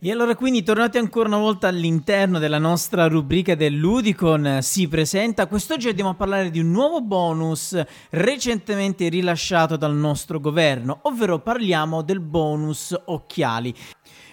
[0.00, 5.48] E allora quindi tornate ancora una volta all'interno della nostra rubrica dell'Udicon si presenta.
[5.48, 7.76] Quest'oggi andiamo a parlare di un nuovo bonus
[8.10, 13.74] recentemente rilasciato dal nostro governo, ovvero parliamo del bonus occhiali.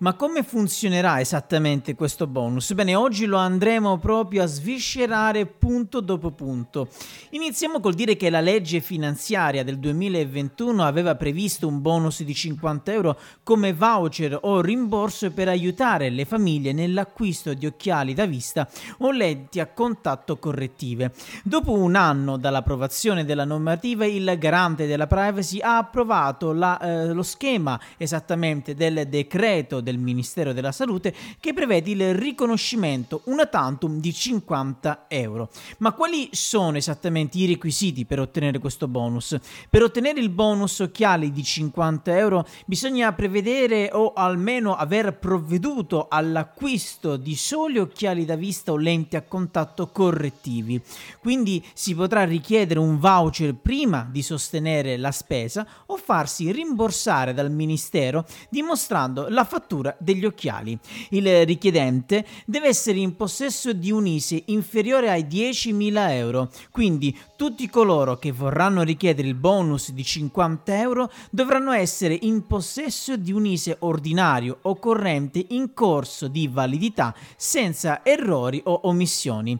[0.00, 2.72] Ma come funzionerà esattamente questo bonus?
[2.72, 6.86] Bene, oggi lo andremo proprio a sviscerare punto dopo punto.
[7.30, 12.92] Iniziamo col dire che la legge finanziaria del 2021 aveva previsto un bonus di 50
[12.92, 18.68] euro come voucher o rimborso per aiutare le famiglie nell'acquisto di occhiali da vista
[18.98, 21.12] o lenti a contatto correttive.
[21.42, 27.24] Dopo un anno dall'approvazione della normativa, il garante della privacy ha approvato la, eh, lo
[27.24, 34.12] schema esattamente del decreto del Ministero della Salute che prevede il riconoscimento una tantum di
[34.12, 35.48] 50 euro.
[35.78, 39.36] Ma quali sono esattamente i requisiti per ottenere questo bonus?
[39.70, 47.16] Per ottenere il bonus occhiali di 50 euro bisogna prevedere o almeno aver provveduto all'acquisto
[47.16, 50.80] di soli occhiali da vista o lenti a contatto correttivi.
[51.20, 57.50] Quindi si potrà richiedere un voucher prima di sostenere la spesa o farsi rimborsare dal
[57.50, 60.78] Ministero dimostrando la fattura fattura degli occhiali.
[61.10, 67.68] Il richiedente deve essere in possesso di un ISE inferiore ai 10.000 euro, quindi tutti
[67.68, 73.46] coloro che vorranno richiedere il bonus di 50 euro dovranno essere in possesso di un
[73.46, 79.58] ISE ordinario o corrente in corso di validità senza errori o omissioni.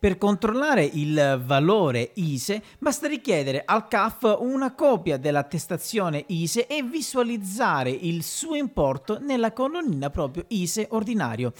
[0.00, 7.90] Per controllare il valore ISE basta richiedere al CAF una copia dell'attestazione ISE e visualizzare
[7.90, 11.52] il suo importo nella colonnina proprio ISE ordinario.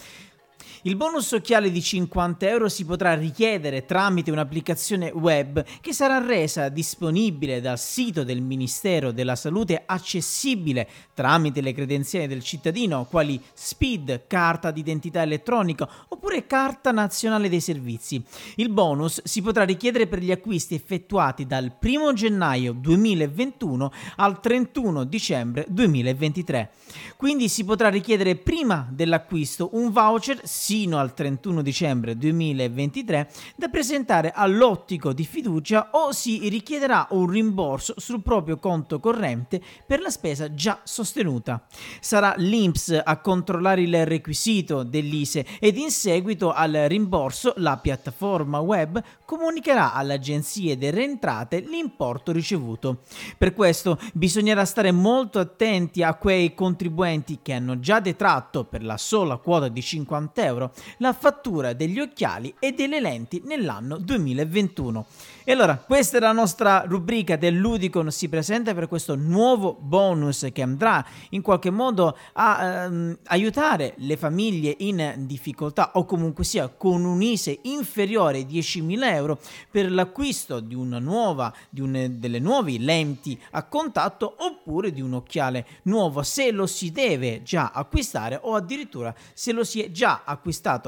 [0.83, 6.69] Il bonus occhiali di 50 euro si potrà richiedere tramite un'applicazione web che sarà resa
[6.69, 14.27] disponibile dal sito del Ministero della Salute accessibile tramite le credenziali del cittadino quali SPID,
[14.27, 18.23] carta d'identità elettronica oppure carta nazionale dei servizi.
[18.57, 25.05] Il bonus si potrà richiedere per gli acquisti effettuati dal 1 gennaio 2021 al 31
[25.05, 26.71] dicembre 2023.
[27.17, 34.33] Quindi si potrà richiedere prima dell'acquisto un voucher sino al 31 dicembre 2023 da presentare
[34.35, 40.53] all'ottico di fiducia o si richiederà un rimborso sul proprio conto corrente per la spesa
[40.53, 41.65] già sostenuta.
[42.01, 49.01] Sarà l'INPS a controllare il requisito dell'ISE ed in seguito al rimborso la piattaforma web
[49.25, 53.03] comunicherà alle agenzie delle entrate l'importo ricevuto.
[53.39, 58.97] Per questo bisognerà stare molto attenti a quei contribuenti che hanno già detratto per la
[58.97, 65.07] sola quota di 50 euro euro la fattura degli occhiali e delle lenti nell'anno 2021.
[65.45, 70.61] E allora, questa è la nostra rubrica dell'Udicon si presenta per questo nuovo bonus che
[70.61, 77.05] andrà in qualche modo a ehm, aiutare le famiglie in difficoltà o comunque sia con
[77.05, 79.39] un ISE inferiore ai 10.000 euro
[79.71, 85.15] per l'acquisto di una nuova, di un, delle nuove lenti a contatto oppure di un
[85.15, 90.23] occhiale nuovo se lo si deve già acquistare o addirittura se lo si è già
[90.25, 90.38] acquistato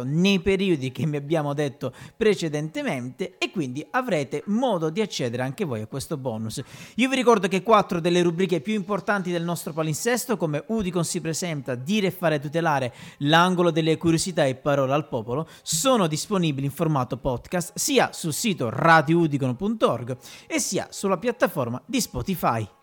[0.05, 5.83] nei periodi che mi abbiamo detto precedentemente e quindi avrete modo di accedere anche voi
[5.83, 6.62] a questo bonus.
[6.97, 11.21] Io vi ricordo che quattro delle rubriche più importanti del nostro palinsesto, come Udicon si
[11.21, 16.72] presenta, dire e fare tutelare, l'angolo delle curiosità e parole al popolo, sono disponibili in
[16.72, 20.16] formato podcast sia sul sito radioudicon.org
[20.47, 22.78] e sia sulla piattaforma di Spotify.